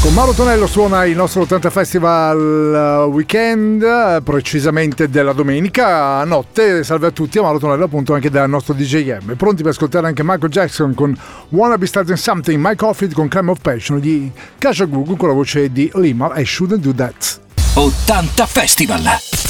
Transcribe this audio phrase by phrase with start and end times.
[0.00, 6.82] Con Mauro Tonello suona il nostro 80 Festival uh, Weekend, eh, precisamente della domenica notte.
[6.84, 9.34] Salve a tutti, a Mauro Tonello appunto anche dal nostro DJM.
[9.36, 11.14] Pronti per ascoltare anche Michael Jackson con
[11.50, 15.34] Wanna Be Starting Something, Mike Offit con Crime of Passion di Kasha Gugu con la
[15.34, 17.38] voce di Lima I Shouldn't Do That.
[17.74, 19.49] 80 Festival.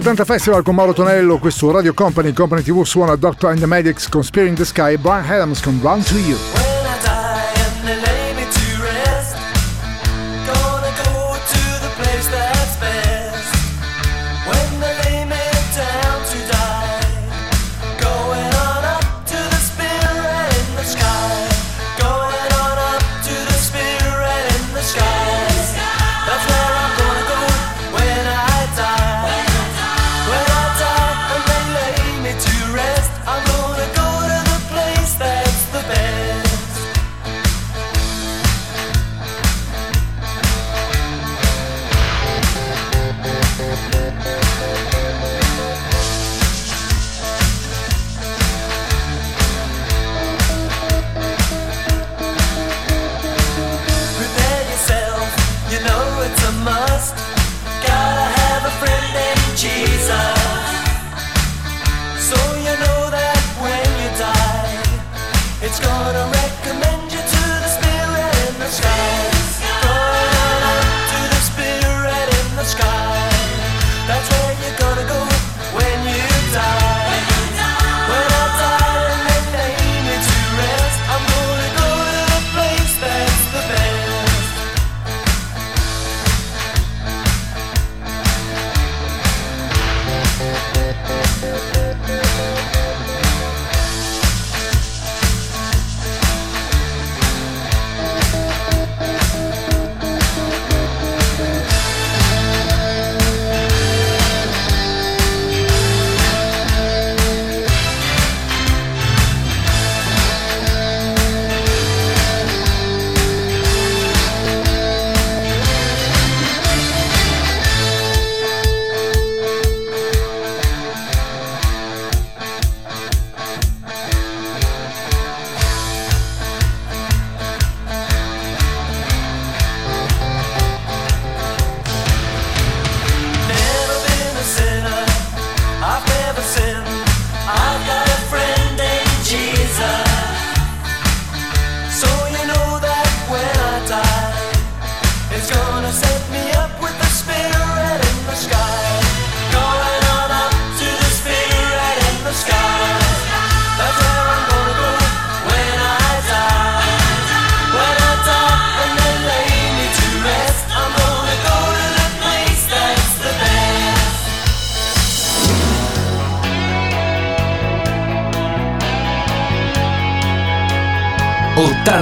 [0.00, 4.08] 80 Festival con Mauro Tonello, questo Radio Company, Company TV suona Doctor and the Medics
[4.08, 6.59] con Spirit in the Sky Brian Adams con Run to You.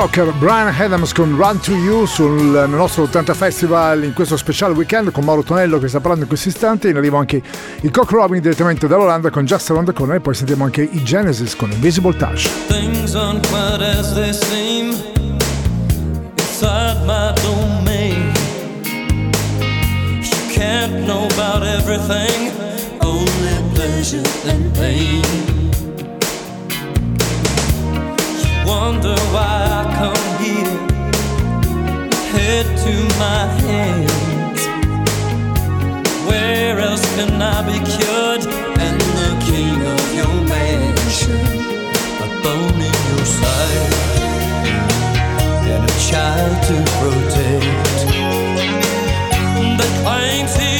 [0.00, 5.10] Rocker Brian Adams con Run to You sul nostro 80 Festival in questo speciale weekend
[5.10, 6.88] con Mauro Tonello che sta parlando in questo istante.
[6.88, 7.42] In arrivo anche
[7.82, 11.02] il Cock Robin direttamente dall'Olanda con Just Around the Corner e poi sentiamo anche i
[11.02, 12.48] Genesis con Invisible Touch.
[12.68, 14.94] Things aren't quite as they seem
[16.38, 18.32] inside my domain.
[20.22, 22.50] You can't know about everything,
[23.02, 25.49] only pleasure and pain.
[28.64, 30.78] Wonder why I come here,
[32.32, 34.62] head to my hands.
[36.28, 38.44] Where else can I be cured?
[38.84, 41.40] And the king of your mansion,
[42.24, 43.92] a bone in your side,
[45.72, 47.98] and a child to protect.
[49.78, 50.79] That claims he's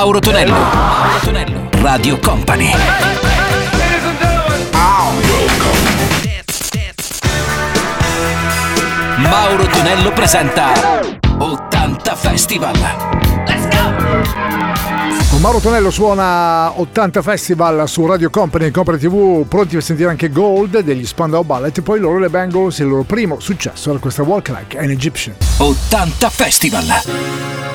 [0.00, 0.54] Mauro Tonello.
[0.54, 1.68] Mauro Tonello.
[1.82, 2.72] Radio Company.
[9.18, 10.72] Mauro Tonello presenta
[11.36, 12.72] 80 Festival.
[13.46, 13.92] Let's go!
[15.28, 20.08] Con Mauro Tonello suona 80 Festival su Radio Company e Company TV, pronti per sentire
[20.08, 23.98] anche Gold degli Spandau Ballet e poi loro le Bengals il loro primo successo era
[23.98, 25.36] questa Walk Like an Egyptian.
[25.58, 27.69] 80 Festival.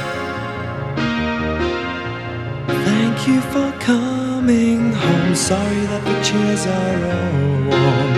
[3.26, 5.34] Thank you for coming home.
[5.34, 8.14] Sorry that the chairs are all warm.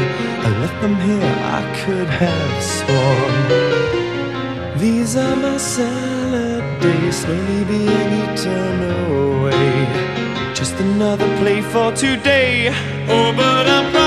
[0.45, 3.47] I left them here, I could have sworn.
[4.77, 10.53] These are my salad days, slowly being eaten away.
[10.53, 12.73] Just another play for today.
[13.07, 14.06] Oh, but I'm.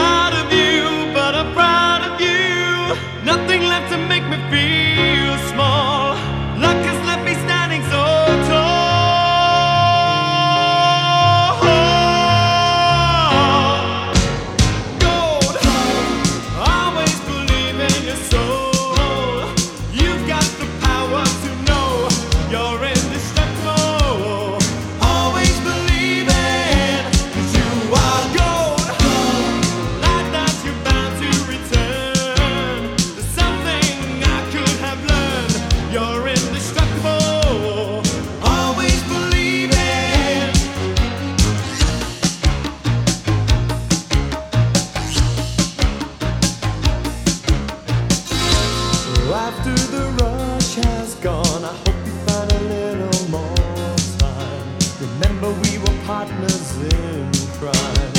[49.40, 54.78] after the rush has gone, I hope you find a little more time.
[55.00, 58.12] Remember, we were partners in crime.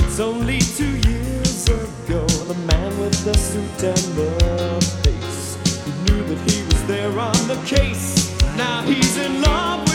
[0.00, 4.32] It's only two years ago, the man with the suit and the
[5.04, 8.34] face who knew that he was there on the case.
[8.56, 9.87] Now he's in love.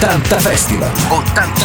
[0.00, 0.90] 80 Festival.
[1.10, 1.59] 80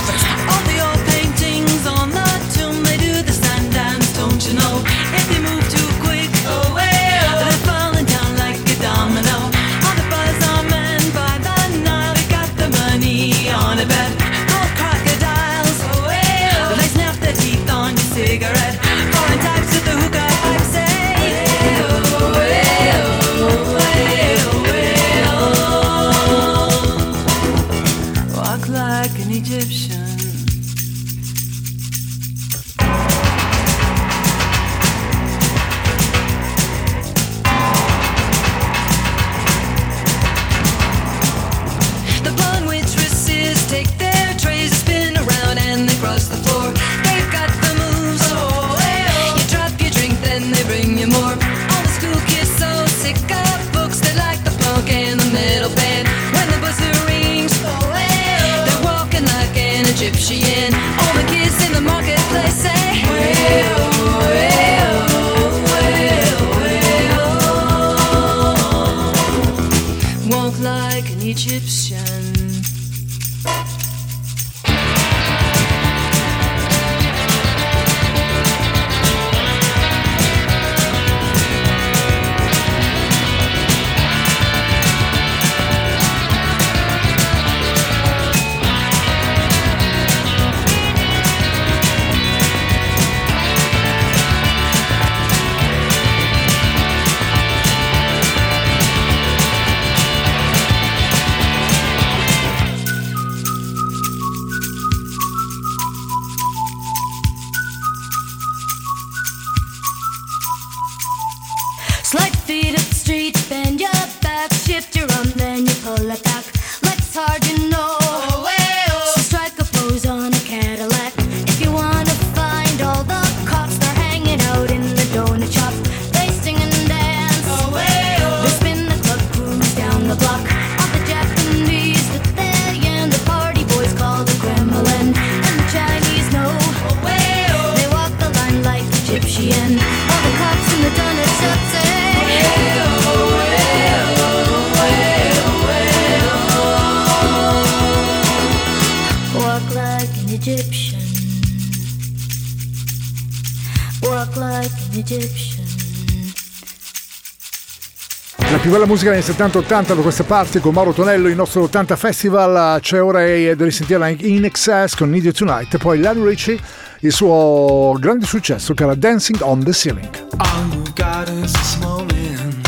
[158.86, 163.02] della musica negli 70-80 da questa parte con Mauro Tonello, il nostro 80 Festival, c'è
[163.02, 166.60] ora di risentirla in excess con Need You Tonight, poi Larry Ricci,
[167.00, 170.10] il suo grande successo che era Dancing on the Ceiling.
[170.38, 172.68] All you got is this moment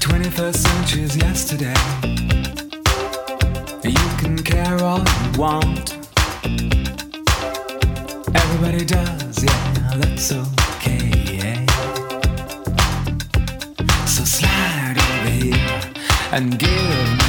[0.00, 1.74] 21st century's yesterday.
[3.82, 5.96] You can care all you want.
[8.32, 10.53] Everybody does, yeah, that's so
[16.34, 17.23] and give.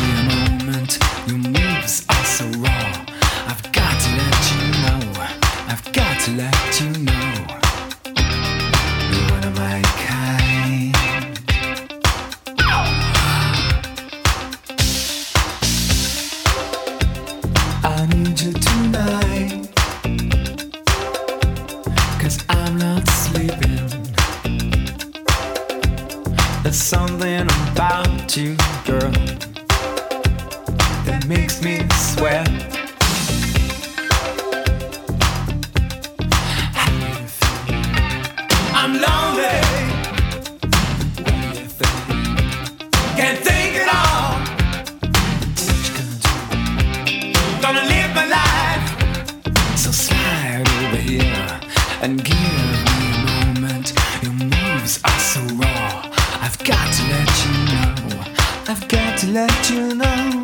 [58.67, 60.43] I've got to let you know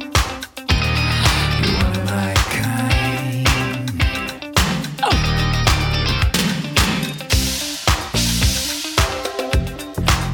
[1.60, 3.48] you are my kind.
[5.02, 5.18] Oh.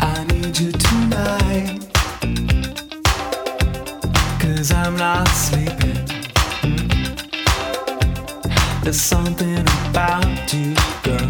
[0.02, 1.80] I need you tonight,
[4.42, 6.06] cause I'm not sleeping.
[8.84, 11.30] There's something about you, girl,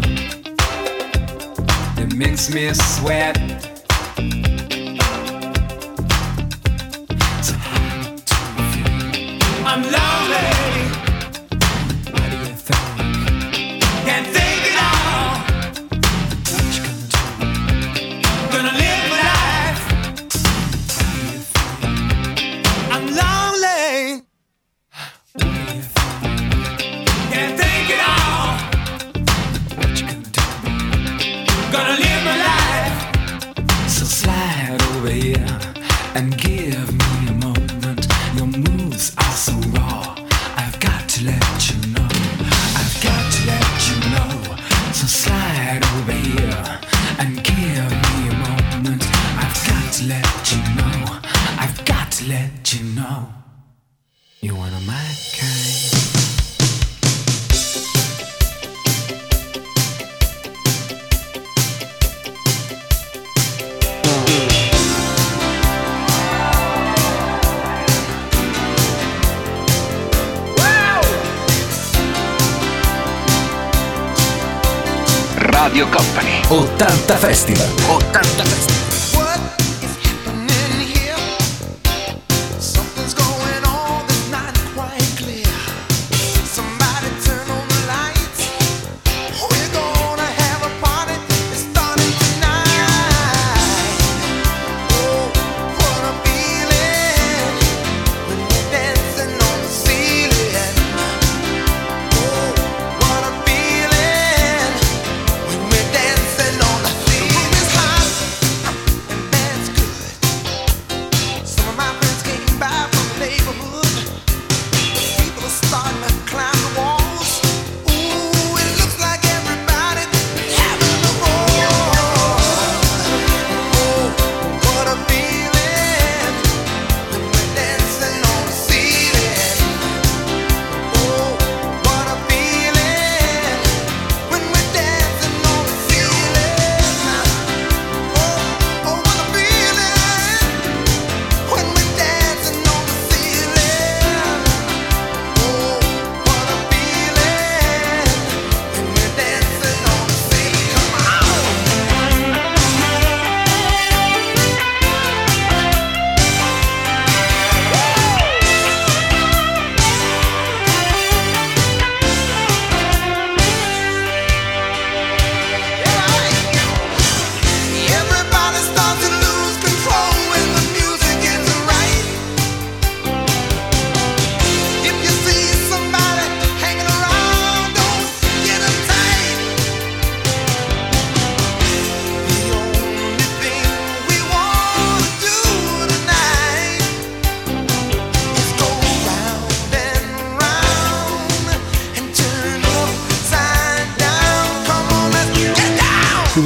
[1.94, 3.47] that makes me sweat.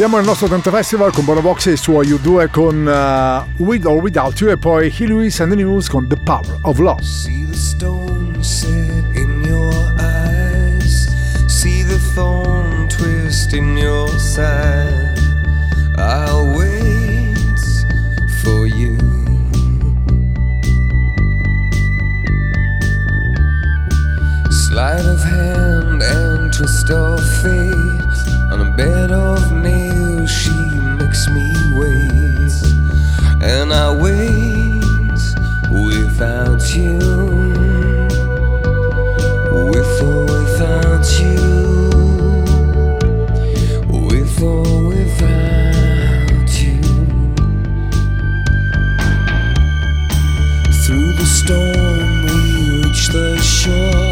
[0.03, 3.85] Chiudiamo il nostro 80 Festival con Bono Box e i suoi U2 con uh, With
[3.85, 7.01] or Without You e poi He and the News con The Power of Love.
[7.05, 11.09] See the stone set in your eyes,
[11.47, 15.21] see the thorn twist in your side.
[15.97, 17.39] I'll wait
[18.43, 18.97] for you.
[24.51, 28.03] Sleight of hand and twist of fate
[28.51, 29.62] on a bed of
[33.55, 35.23] And I wait
[35.71, 36.97] without you?
[39.71, 41.37] With or without you?
[44.09, 46.81] With or without you?
[50.83, 52.39] Through the storm, we
[52.85, 54.12] reach the shore.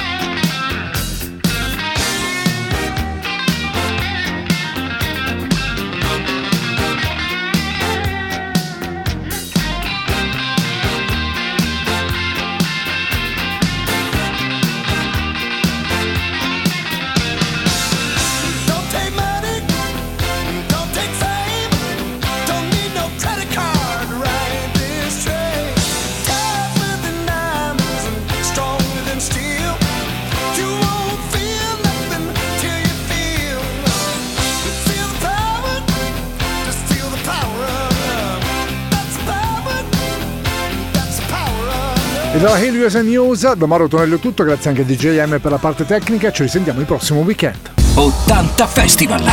[42.41, 45.57] Dalla Haley USA News, da Mauro Tonello è tutto, grazie anche a DJM per la
[45.57, 47.69] parte tecnica, ci risentiamo il prossimo weekend.
[47.93, 49.23] 80 Festival.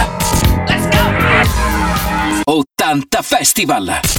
[2.45, 4.19] 80 Festival.